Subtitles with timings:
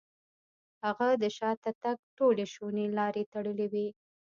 [0.83, 3.87] هغه د شاته تګ ټولې شونې لارې تړلې وې.